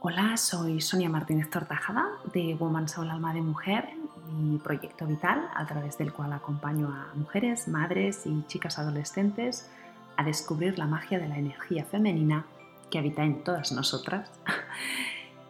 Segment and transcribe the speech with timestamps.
[0.00, 3.88] Hola, soy Sonia Martínez Tortajada de Woman Soul Alma de Mujer,
[4.30, 9.68] mi proyecto vital a través del cual acompaño a mujeres, madres y chicas adolescentes
[10.16, 12.46] a descubrir la magia de la energía femenina
[12.92, 14.30] que habita en todas nosotras.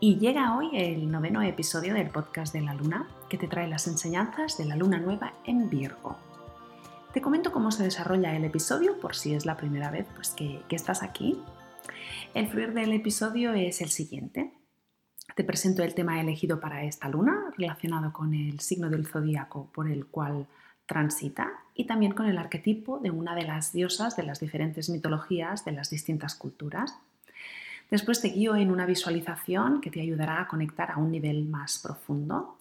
[0.00, 3.88] Y llega hoy el noveno episodio del podcast de la luna que te trae las
[3.88, 6.16] enseñanzas de la luna nueva en Virgo.
[7.12, 10.62] Te comento cómo se desarrolla el episodio por si es la primera vez pues, que,
[10.68, 11.42] que estás aquí
[12.34, 14.52] el fluir del episodio es el siguiente.
[15.34, 19.90] Te presento el tema elegido para esta luna, relacionado con el signo del zodíaco por
[19.90, 20.46] el cual
[20.86, 25.64] transita y también con el arquetipo de una de las diosas de las diferentes mitologías
[25.64, 26.98] de las distintas culturas.
[27.90, 31.78] Después te guío en una visualización que te ayudará a conectar a un nivel más
[31.78, 32.56] profundo.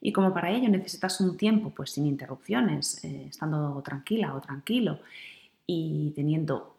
[0.00, 5.00] Y como para ello necesitas un tiempo pues sin interrupciones, eh, estando tranquila o tranquilo
[5.66, 6.71] y teniendo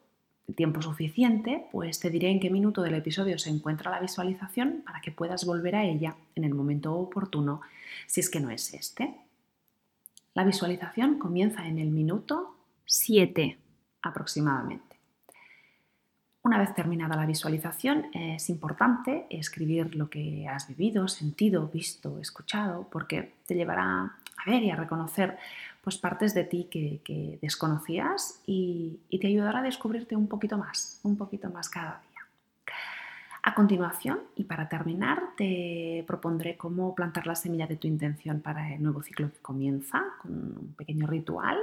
[0.55, 5.01] tiempo suficiente, pues te diré en qué minuto del episodio se encuentra la visualización para
[5.01, 7.61] que puedas volver a ella en el momento oportuno
[8.07, 9.15] si es que no es este.
[10.33, 13.57] La visualización comienza en el minuto 7
[14.01, 14.92] aproximadamente.
[16.43, 22.85] Una vez terminada la visualización, es importante escribir lo que has vivido, sentido, visto, escuchado,
[22.91, 25.37] porque te llevará a ver y a reconocer
[25.81, 31.15] pues partes de ti que, desconocías y, te ayudará a descubrirte un poquito más, un
[31.15, 32.75] poquito más cada día.
[33.41, 38.73] A continuación, y para terminar, te propondré cómo plantar la semilla de tu intención para
[38.73, 41.57] el nuevo ciclo que comienza, con un pequeño ritual,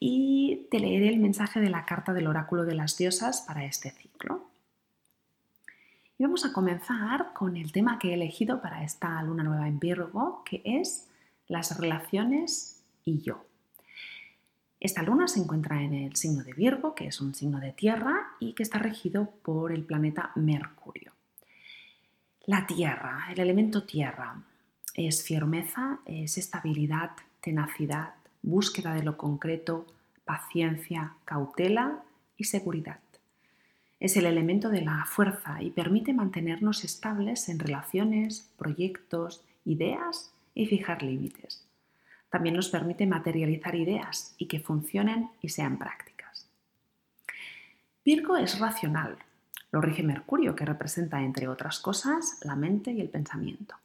[0.00, 3.90] y te leeré el mensaje de la carta del oráculo de las diosas para este
[3.90, 4.48] ciclo.
[6.18, 9.78] Y vamos a comenzar con el tema que he elegido para esta luna nueva en
[9.78, 11.08] Virgo, que es
[11.46, 13.44] las relaciones y yo.
[14.80, 18.32] Esta luna se encuentra en el signo de Virgo, que es un signo de tierra
[18.38, 21.12] y que está regido por el planeta Mercurio.
[22.46, 24.42] La tierra, el elemento tierra,
[24.94, 27.10] es firmeza, es estabilidad,
[27.40, 29.86] tenacidad, búsqueda de lo concreto,
[30.24, 32.02] paciencia, cautela
[32.36, 33.00] y seguridad.
[34.00, 40.66] Es el elemento de la fuerza y permite mantenernos estables en relaciones, proyectos, ideas y
[40.66, 41.68] fijar límites
[42.30, 46.48] también nos permite materializar ideas y que funcionen y sean prácticas.
[48.04, 49.18] Virgo es racional,
[49.70, 53.76] lo rige Mercurio, que representa, entre otras cosas, la mente y el pensamiento.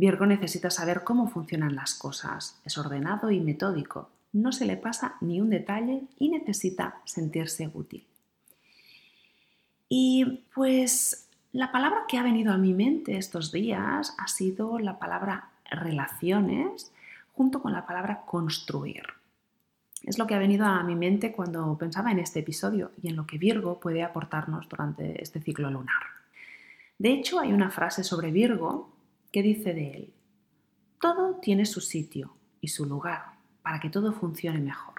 [0.00, 5.16] Virgo necesita saber cómo funcionan las cosas, es ordenado y metódico, no se le pasa
[5.20, 8.06] ni un detalle y necesita sentirse útil.
[9.88, 14.98] Y pues la palabra que ha venido a mi mente estos días ha sido la
[14.98, 16.92] palabra relaciones
[17.34, 19.02] junto con la palabra construir.
[20.02, 23.16] Es lo que ha venido a mi mente cuando pensaba en este episodio y en
[23.16, 26.02] lo que Virgo puede aportarnos durante este ciclo lunar.
[26.98, 28.89] De hecho, hay una frase sobre Virgo
[29.32, 30.14] que dice de él,
[31.00, 34.94] todo tiene su sitio y su lugar para que todo funcione mejor.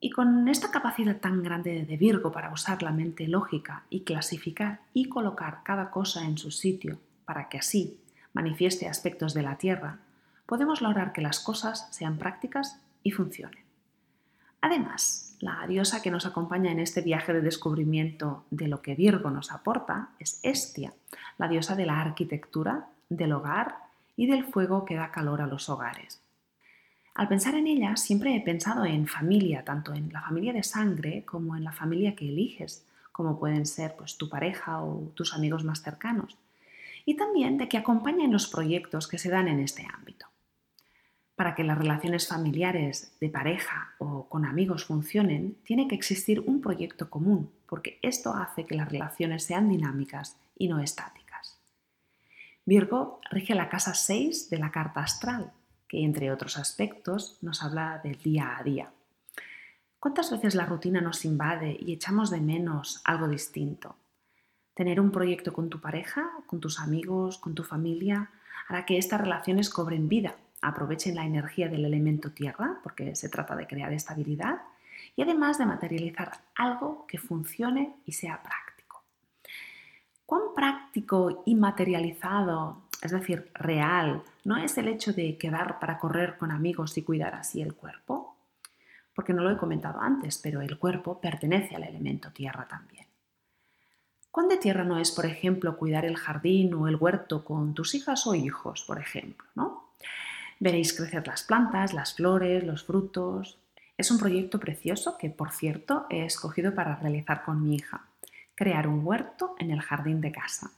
[0.00, 4.82] Y con esta capacidad tan grande de Virgo para usar la mente lógica y clasificar
[4.92, 8.00] y colocar cada cosa en su sitio para que así
[8.34, 10.00] manifieste aspectos de la Tierra,
[10.44, 13.64] podemos lograr que las cosas sean prácticas y funcionen.
[14.60, 19.28] Además, la diosa que nos acompaña en este viaje de descubrimiento de lo que Virgo
[19.28, 20.94] nos aporta es Estia,
[21.36, 23.76] la diosa de la arquitectura, del hogar
[24.16, 26.22] y del fuego que da calor a los hogares.
[27.14, 31.26] Al pensar en ella, siempre he pensado en familia, tanto en la familia de sangre
[31.26, 35.62] como en la familia que eliges, como pueden ser pues, tu pareja o tus amigos
[35.62, 36.38] más cercanos,
[37.04, 40.24] y también de que acompaña en los proyectos que se dan en este ámbito.
[41.36, 46.60] Para que las relaciones familiares, de pareja o con amigos funcionen, tiene que existir un
[46.60, 51.58] proyecto común, porque esto hace que las relaciones sean dinámicas y no estáticas.
[52.64, 55.52] Virgo rige la casa 6 de la carta astral,
[55.88, 58.92] que entre otros aspectos nos habla del día a día.
[59.98, 63.96] ¿Cuántas veces la rutina nos invade y echamos de menos algo distinto?
[64.72, 68.30] Tener un proyecto con tu pareja, con tus amigos, con tu familia,
[68.68, 70.36] hará que estas relaciones cobren vida
[70.66, 74.62] aprovechen la energía del elemento tierra, porque se trata de crear estabilidad,
[75.16, 79.04] y además de materializar algo que funcione y sea práctico.
[80.26, 86.38] ¿Cuán práctico y materializado, es decir, real, no es el hecho de quedar para correr
[86.38, 88.36] con amigos y cuidar así el cuerpo?
[89.14, 93.06] Porque no lo he comentado antes, pero el cuerpo pertenece al elemento tierra también.
[94.30, 97.94] ¿Cuán de tierra no es, por ejemplo, cuidar el jardín o el huerto con tus
[97.94, 99.46] hijas o hijos, por ejemplo?
[99.54, 99.90] ¿no?
[100.60, 103.58] Veréis crecer las plantas, las flores, los frutos.
[103.96, 108.06] Es un proyecto precioso que, por cierto, he escogido para realizar con mi hija,
[108.54, 110.70] crear un huerto en el jardín de casa.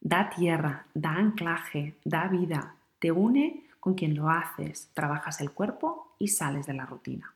[0.00, 6.14] Da tierra, da anclaje, da vida, te une con quien lo haces, trabajas el cuerpo
[6.18, 7.34] y sales de la rutina.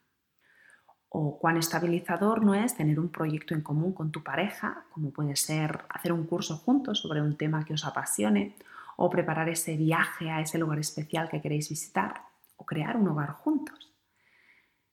[1.08, 5.34] O cuán estabilizador no es tener un proyecto en común con tu pareja, como puede
[5.36, 8.54] ser hacer un curso juntos sobre un tema que os apasione,
[8.96, 12.22] o preparar ese viaje a ese lugar especial que queréis visitar,
[12.56, 13.92] o crear un hogar juntos.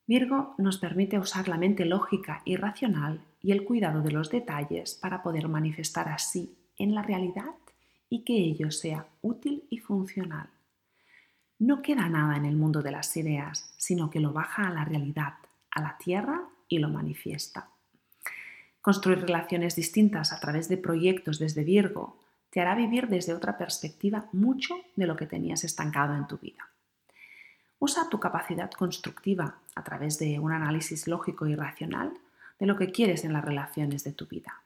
[0.05, 4.95] Virgo nos permite usar la mente lógica y racional y el cuidado de los detalles
[4.95, 7.55] para poder manifestar así en la realidad
[8.09, 10.49] y que ello sea útil y funcional.
[11.57, 14.83] No queda nada en el mundo de las ideas, sino que lo baja a la
[14.83, 15.35] realidad,
[15.71, 17.69] a la tierra y lo manifiesta.
[18.81, 22.22] Construir relaciones distintas a través de proyectos desde Virgo
[22.53, 26.69] te hará vivir desde otra perspectiva mucho de lo que tenías estancado en tu vida.
[27.79, 32.13] Usa tu capacidad constructiva a través de un análisis lógico y racional
[32.59, 34.61] de lo que quieres en las relaciones de tu vida.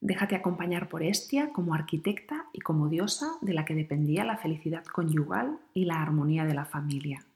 [0.00, 4.84] Déjate acompañar por Estia como arquitecta y como diosa de la que dependía la felicidad
[4.86, 7.26] conyugal y la armonía de la familia.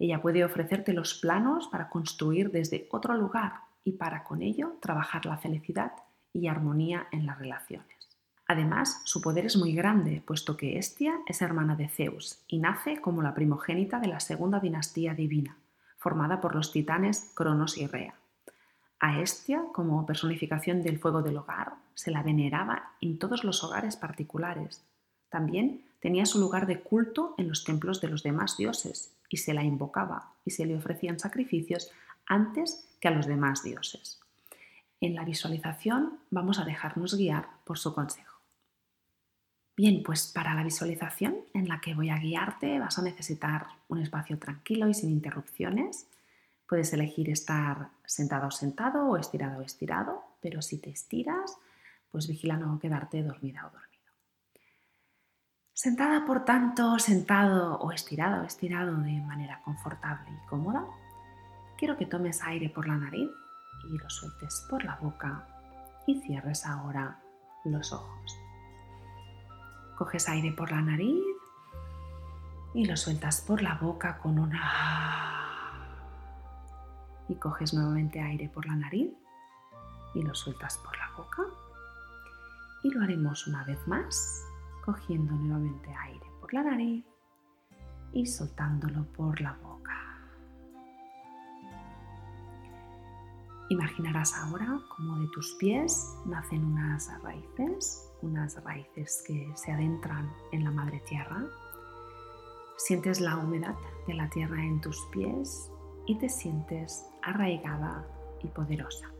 [0.00, 5.24] Ella puede ofrecerte los planos para construir desde otro lugar y para con ello trabajar
[5.24, 5.92] la felicidad
[6.32, 7.93] y armonía en las relaciones.
[8.46, 13.00] Además, su poder es muy grande, puesto que Estia es hermana de Zeus y nace
[13.00, 15.56] como la primogénita de la segunda dinastía divina,
[15.96, 18.14] formada por los titanes Cronos y Rea.
[19.00, 23.96] A Estia, como personificación del fuego del hogar, se la veneraba en todos los hogares
[23.96, 24.84] particulares.
[25.30, 29.54] También tenía su lugar de culto en los templos de los demás dioses y se
[29.54, 31.90] la invocaba y se le ofrecían sacrificios
[32.26, 34.20] antes que a los demás dioses.
[35.00, 38.33] En la visualización vamos a dejarnos guiar por su consejo.
[39.76, 43.98] Bien, pues para la visualización en la que voy a guiarte vas a necesitar un
[43.98, 46.06] espacio tranquilo y sin interrupciones.
[46.68, 51.58] Puedes elegir estar sentado o sentado o estirado o estirado, pero si te estiras,
[52.12, 54.12] pues vigila no quedarte dormida o dormido.
[55.72, 60.86] Sentada, por tanto, sentado o estirado o estirado de manera confortable y cómoda,
[61.76, 63.28] quiero que tomes aire por la nariz
[63.92, 65.48] y lo sueltes por la boca
[66.06, 67.18] y cierres ahora
[67.64, 68.43] los ojos.
[69.96, 71.22] Coges aire por la nariz
[72.74, 75.70] y lo sueltas por la boca con una...
[77.28, 79.12] Y coges nuevamente aire por la nariz
[80.14, 81.42] y lo sueltas por la boca.
[82.82, 84.44] Y lo haremos una vez más,
[84.84, 87.04] cogiendo nuevamente aire por la nariz
[88.12, 89.74] y soltándolo por la boca.
[93.70, 100.64] Imaginarás ahora como de tus pies nacen unas raíces unas raíces que se adentran en
[100.64, 101.44] la madre tierra.
[102.76, 103.76] Sientes la humedad
[104.06, 105.70] de la tierra en tus pies
[106.06, 108.06] y te sientes arraigada
[108.42, 109.10] y poderosa.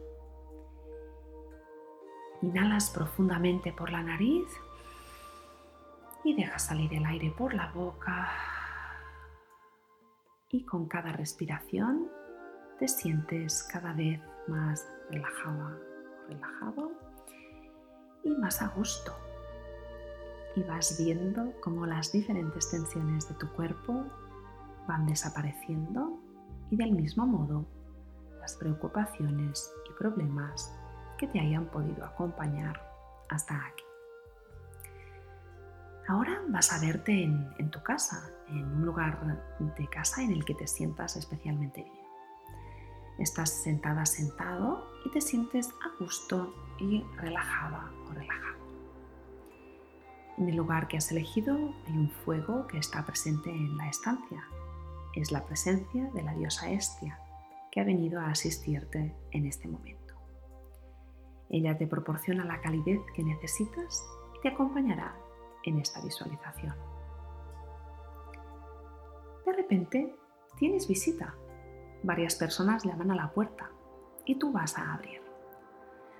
[2.43, 4.47] Inhalas profundamente por la nariz
[6.25, 8.31] y dejas salir el aire por la boca.
[10.51, 12.09] Y con cada respiración
[12.79, 15.79] te sientes cada vez más relajada,
[16.29, 17.04] relajado
[18.25, 19.13] y más a gusto.
[20.57, 24.05] Y vas viendo cómo las diferentes tensiones de tu cuerpo
[24.87, 26.19] van desapareciendo
[26.71, 27.67] y del mismo modo
[28.41, 30.75] las preocupaciones y problemas
[31.19, 32.81] que te hayan podido acompañar
[33.31, 33.85] hasta aquí.
[36.07, 39.19] Ahora vas a verte en, en, tu casa, en un lugar
[39.59, 42.04] de casa en el que te sientas especialmente bien.
[43.19, 48.59] Estás sentada, sentado y te sientes a gusto y relajada o relajado.
[50.37, 51.55] En el lugar que has elegido
[51.87, 54.45] hay un fuego que está presente en la estancia.
[55.15, 57.21] Es la presencia de la diosa Estia
[57.71, 60.15] que ha venido a asistirte en este momento.
[61.51, 64.05] Ella te proporciona la calidez que necesitas
[64.37, 65.17] y te acompañará
[65.65, 66.75] en esta visualización.
[69.47, 70.17] De repente
[70.57, 71.35] tienes visita.
[72.05, 73.71] Varias personas llaman a la puerta
[74.27, 75.23] y tú vas a abrir.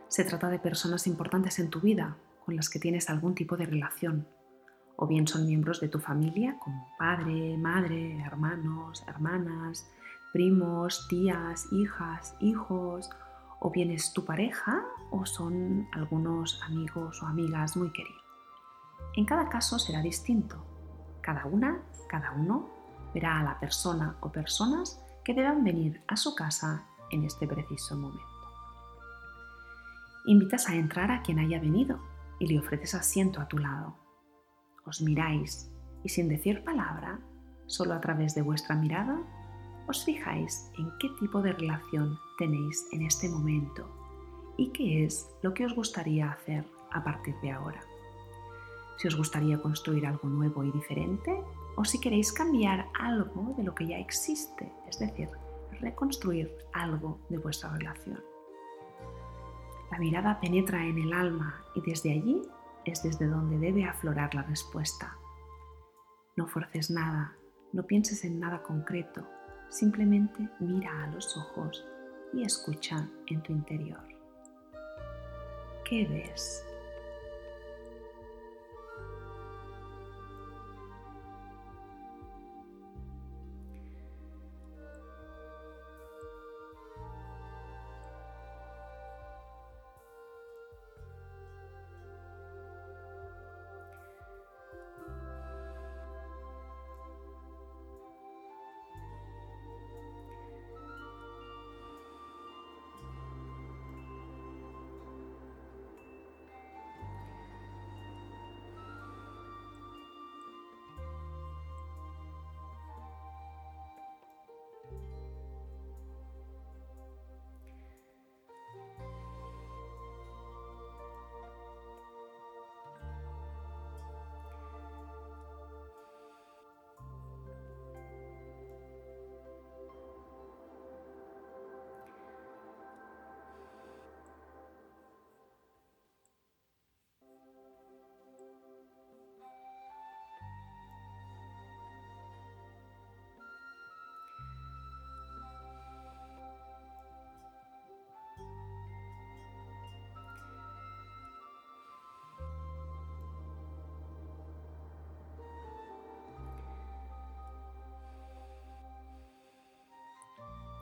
[0.09, 3.67] Se trata de personas importantes en tu vida con las que tienes algún tipo de
[3.67, 4.27] relación,
[4.97, 9.87] o bien son miembros de tu familia como padre, madre, hermanos, hermanas,
[10.33, 13.11] primos, tías, hijas, hijos,
[13.61, 18.25] o bien es tu pareja o son algunos amigos o amigas muy queridos.
[19.17, 20.65] En cada caso será distinto.
[21.21, 22.71] Cada una, cada uno
[23.13, 27.97] verá a la persona o personas que deban venir a su casa en este preciso
[27.97, 28.25] momento.
[30.27, 31.99] Invitas a entrar a quien haya venido
[32.39, 33.97] y le ofreces asiento a tu lado.
[34.85, 35.71] Os miráis
[36.03, 37.21] y sin decir palabra,
[37.67, 39.19] solo a través de vuestra mirada,
[39.87, 43.87] os fijáis en qué tipo de relación tenéis en este momento
[44.57, 47.81] y qué es lo que os gustaría hacer a partir de ahora.
[48.97, 51.37] Si os gustaría construir algo nuevo y diferente
[51.77, 55.29] o si queréis cambiar algo de lo que ya existe, es decir,
[55.81, 58.23] reconstruir algo de vuestra relación.
[59.91, 62.43] La mirada penetra en el alma y desde allí
[62.85, 65.17] es desde donde debe aflorar la respuesta.
[66.37, 67.37] No forces nada,
[67.73, 69.27] no pienses en nada concreto,
[69.69, 71.85] simplemente mira a los ojos
[72.33, 74.03] y escucha en tu interior.
[75.85, 76.67] ¿Qué ves?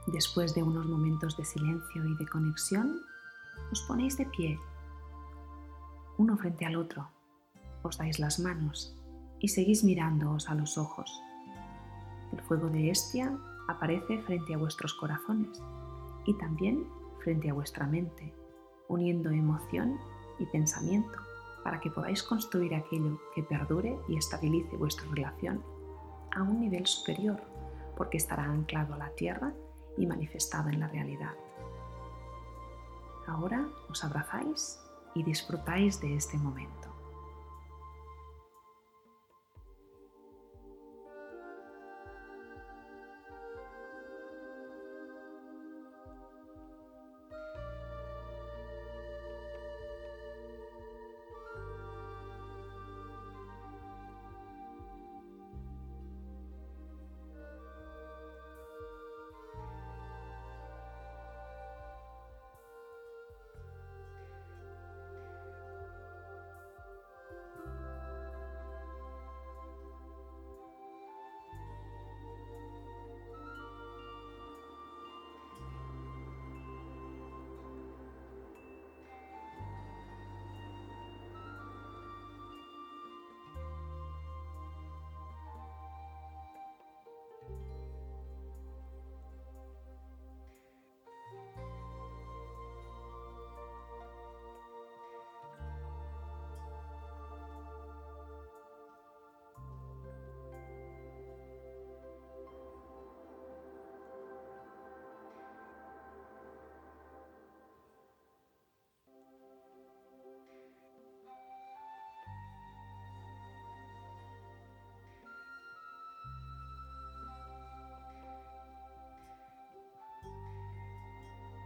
[0.07, 3.01] Después de unos momentos de silencio y de conexión,
[3.71, 4.59] os ponéis de pie,
[6.19, 7.09] uno frente al otro,
[7.83, 8.97] os dais las manos
[9.39, 11.23] y seguís mirándoos a los ojos.
[12.33, 13.37] El fuego de Estia
[13.69, 15.63] aparece frente a vuestros corazones
[16.27, 16.87] y también
[17.21, 18.35] frente a vuestra mente,
[18.89, 19.99] uniendo emoción
[20.39, 21.19] y pensamiento
[21.63, 25.63] para que podáis construir aquello que perdure y estabilice vuestra relación
[26.35, 27.41] a un nivel superior,
[27.97, 29.53] porque estará anclado a la tierra
[29.97, 31.35] y manifestada en la realidad.
[33.27, 34.81] Ahora os abrazáis
[35.15, 36.92] y disfrutáis de este momento.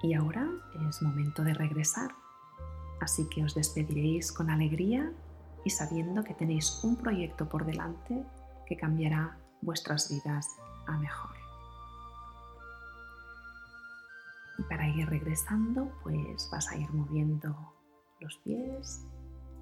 [0.07, 0.49] Y ahora
[0.89, 2.15] es momento de regresar,
[3.01, 5.13] así que os despediréis con alegría
[5.65, 8.25] y sabiendo que tenéis un proyecto por delante
[8.67, 10.47] que cambiará vuestras vidas
[10.87, 11.35] a mejor.
[14.59, 17.75] Y para ir regresando, pues vas a ir moviendo
[18.21, 19.05] los pies,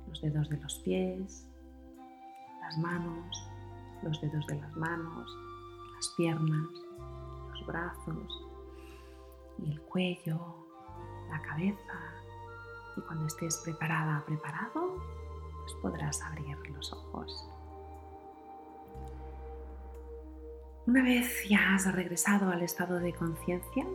[0.08, 1.48] los dedos de los pies,
[2.60, 3.48] las manos,
[4.02, 5.26] los dedos de las manos,
[5.96, 6.68] las piernas,
[7.50, 8.53] los brazos,
[9.62, 10.66] el cuello,
[11.30, 12.14] la cabeza.
[12.96, 15.02] Y cuando estés preparada, preparado,
[15.62, 17.49] pues podrás abrir los ojos.
[20.87, 23.87] Una vez ya has regresado al estado de conciencia,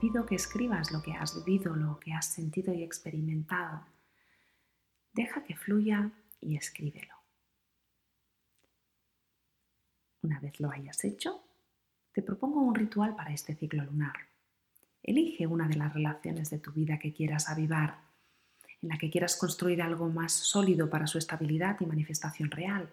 [0.00, 3.84] pido que escribas lo que has vivido, lo que has sentido y experimentado.
[5.12, 7.14] Deja que fluya y escríbelo.
[10.22, 11.42] Una vez lo hayas hecho,
[12.12, 14.27] te propongo un ritual para este ciclo lunar
[15.08, 17.96] Elige una de las relaciones de tu vida que quieras avivar,
[18.82, 22.90] en la que quieras construir algo más sólido para su estabilidad y manifestación real.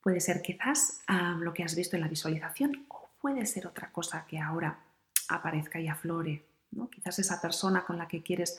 [0.00, 3.92] Puede ser quizás ah, lo que has visto en la visualización o puede ser otra
[3.92, 4.78] cosa que ahora
[5.28, 6.46] aparezca y aflore.
[6.70, 6.88] ¿no?
[6.88, 8.58] Quizás esa persona con la que quieres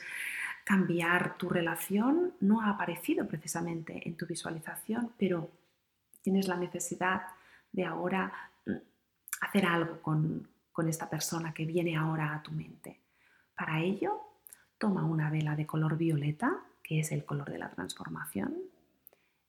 [0.63, 5.49] cambiar tu relación no ha aparecido precisamente en tu visualización, pero
[6.21, 7.23] tienes la necesidad
[7.71, 8.31] de ahora
[8.67, 8.73] mm,
[9.41, 12.99] hacer algo con, con esta persona que viene ahora a tu mente.
[13.55, 14.41] Para ello,
[14.77, 18.57] toma una vela de color violeta, que es el color de la transformación,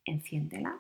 [0.05, 0.79] enciéndela,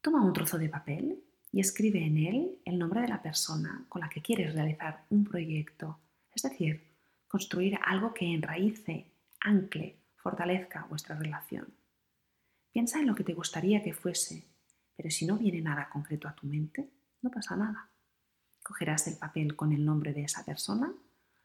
[0.00, 4.00] toma un trozo de papel y escribe en él el nombre de la persona con
[4.00, 6.00] la que quieres realizar un proyecto,
[6.34, 6.96] es decir,
[7.28, 9.06] construir algo que enraíce,
[9.40, 11.72] ancle, fortalezca vuestra relación.
[12.72, 14.48] Piensa en lo que te gustaría que fuese,
[14.96, 16.90] pero si no viene nada concreto a tu mente,
[17.22, 17.88] no pasa nada.
[18.68, 20.92] Cogerás el papel con el nombre de esa persona,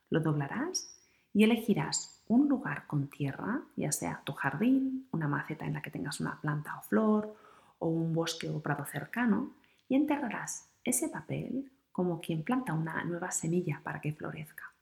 [0.10, 0.94] lo doblarás
[1.32, 5.89] y elegirás un lugar con tierra, ya sea tu jardín, una maceta en la que
[5.89, 7.34] tengas una planta o flor,
[7.80, 9.53] o un bosque o prado cercano,
[9.88, 14.74] y enterrarás ese papel como quien planta una nueva semilla para que florezca.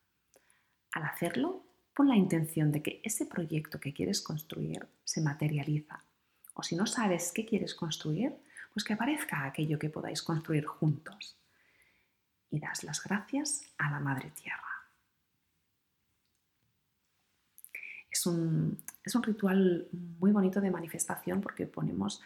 [0.94, 1.64] Al hacerlo,
[1.96, 6.04] pon la intención de que ese proyecto que quieres construir se materializa.
[6.56, 8.36] O si no sabes qué quieres construir,
[8.74, 11.38] pues que aparezca aquello que podáis construir juntos.
[12.52, 14.62] Y das las gracias a la Madre Tierra.
[18.12, 22.22] Es un, es un ritual muy bonito de manifestación porque ponemos,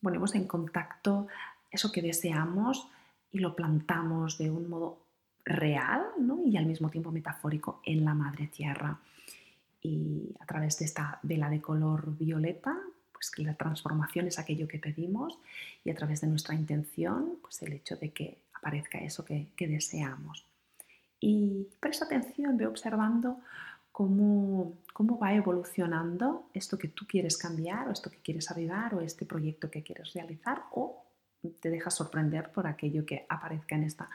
[0.00, 1.28] ponemos en contacto
[1.70, 2.88] eso que deseamos
[3.30, 5.06] y lo plantamos de un modo
[5.44, 6.02] real
[6.44, 8.98] y al mismo tiempo metafórico en la madre tierra.
[9.80, 12.78] Y a través de esta vela de color violeta,
[13.12, 15.38] pues que la transformación es aquello que pedimos
[15.84, 20.46] y a través de nuestra intención, pues el hecho de que aparezca eso que, deseamos.
[21.18, 23.40] Y presta atención, ve observando
[23.90, 29.00] cómo, cómo va evolucionando esto que tú quieres cambiar o esto que quieres avivar o
[29.00, 31.04] este proyecto que quieres realizar o
[31.60, 34.08] te dejas sorprender por aquello que aparezca en esta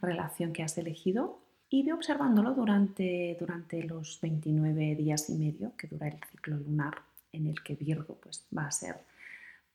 [0.00, 1.38] relación que has elegido
[1.70, 6.98] y ve observándolo durante, durante los 29 días y medio que dura el ciclo lunar
[7.32, 8.96] en el que Virgo pues, va a ser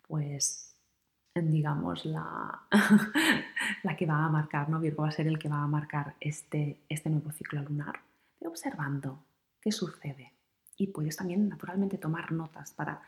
[0.08, 0.68] pues
[1.35, 2.61] digamos la,
[3.83, 4.79] la que va a marcar, ¿no?
[4.79, 7.99] Virgo va a ser el que va a marcar este, este nuevo ciclo lunar.
[8.41, 9.23] Observando
[9.61, 10.33] qué sucede
[10.77, 13.01] y puedes también naturalmente tomar notas para,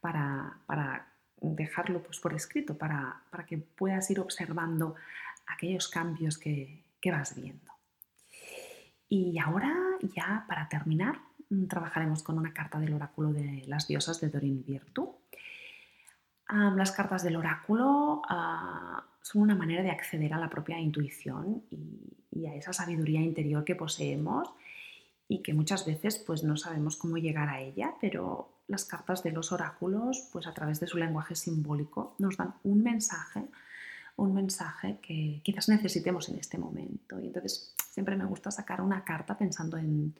[0.00, 1.06] para, para
[1.40, 4.94] dejarlo pues, por escrito para, que puedas ir observando
[5.46, 7.72] aquellos cambios que, vas viendo.
[9.08, 9.72] Y ahora
[10.16, 14.64] ya para terminar mm, trabajaremos con una carta del oráculo de las diosas de Dorin
[14.66, 15.14] Virtu.
[16.48, 22.16] Las cartas del oráculo ah, son una manera de acceder a la propia intuición y,
[22.30, 24.48] y, a esa sabiduría interior que poseemos
[25.28, 29.32] y que muchas veces pues no sabemos cómo llegar a ella, pero las cartas de
[29.32, 33.42] los oráculos, pues a través de su lenguaje simbólico, nos dan un mensaje,
[34.16, 37.20] un mensaje que quizás necesitemos en este momento.
[37.20, 40.14] Y entonces siempre me gusta sacar una carta pensando en,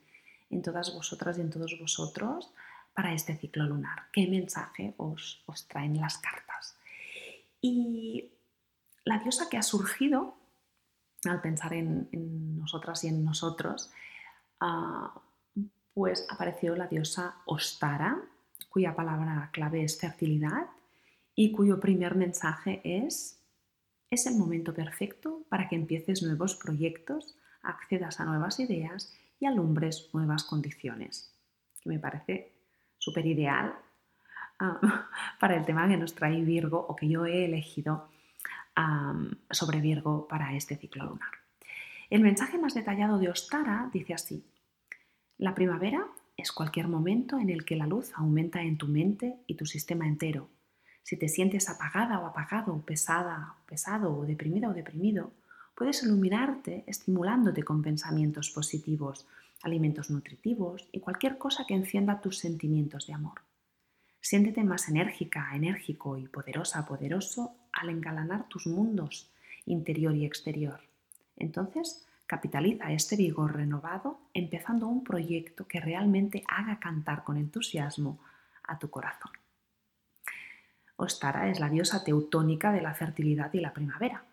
[0.51, 2.53] en todas vosotras y en todos vosotros
[2.97, 4.07] para este ciclo lunar.
[4.11, 6.77] ¿Qué mensaje os, os traen las cartas?
[7.61, 8.33] Y
[9.05, 10.35] la diosa que ha surgido
[11.29, 12.09] al pensar en,
[12.59, 13.91] nosotras y en nosotros,
[14.61, 15.09] uh,
[15.93, 18.19] pues apareció la diosa Ostara,
[18.71, 20.67] cuya palabra clave es fertilidad
[21.35, 23.43] y cuyo primer mensaje es,
[24.11, 30.09] es el momento perfecto para que empieces nuevos proyectos, accedas a nuevas ideas y alumbres
[30.15, 31.35] nuevas condiciones,
[31.81, 32.56] que me parece
[33.07, 33.73] súper ideal
[35.41, 38.09] para el tema que nos trae Virgo o que yo he elegido
[39.51, 41.35] sobre Virgo para este ciclo lunar.
[42.11, 44.45] El mensaje más detallado de Ostara dice así,
[45.39, 49.55] la primavera es cualquier momento en el que la luz aumenta en tu mente y
[49.55, 50.49] tu sistema entero.
[51.03, 55.33] Si te sientes apagada o apagado, pesada pesado o deprimida o deprimido,
[55.75, 59.27] puedes iluminarte estimulándote con pensamientos positivos,
[59.67, 63.43] alimentos nutritivos y cualquier cosa que encienda tus sentimientos de amor.
[64.21, 69.31] Siéntete más enérgica, enérgico y poderosa, poderoso al engalanar tus mundos
[69.67, 70.81] interior y exterior.
[71.37, 78.19] Entonces, Capitaliza este vigor renovado empezando un proyecto que realmente haga cantar con entusiasmo
[78.65, 79.31] a tu corazón.
[80.97, 84.25] Ostara es la diosa teutónica de la fertilidad y la primavera.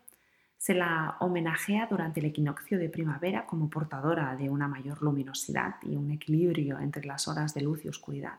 [0.64, 5.94] Se la homenajea durante el equinoccio de primavera como portadora de una mayor luminosidad y
[5.94, 8.38] un equilibrio entre las horas de luz y oscuridad.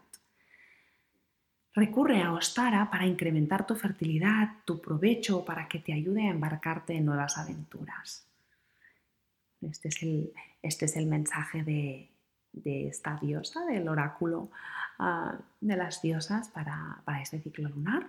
[1.76, 6.96] Recurre a Ostara para incrementar tu fertilidad, tu provecho, para que te ayude a embarcarte
[6.96, 8.28] en nuevas aventuras.
[9.62, 10.34] Este es el,
[10.64, 12.10] este es el mensaje de,
[12.90, 14.50] esta diosa, del oráculo
[14.98, 18.08] ah, de las diosas para, para este ciclo lunar.